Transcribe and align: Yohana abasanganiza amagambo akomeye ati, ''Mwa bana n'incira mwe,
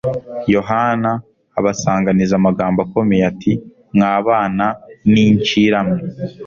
Yohana 0.53 1.11
abasanganiza 1.59 2.33
amagambo 2.39 2.79
akomeye 2.85 3.23
ati, 3.31 3.51
''Mwa 3.95 4.15
bana 4.27 4.65
n'incira 5.11 5.79
mwe, 5.87 5.97